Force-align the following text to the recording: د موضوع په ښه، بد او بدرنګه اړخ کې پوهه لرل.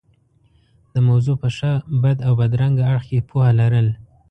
د 0.93 0.95
موضوع 1.07 1.35
په 1.43 1.49
ښه، 1.55 1.71
بد 2.01 2.17
او 2.27 2.33
بدرنګه 2.39 2.83
اړخ 2.91 3.03
کې 3.09 3.25
پوهه 3.29 3.51
لرل. 3.59 3.87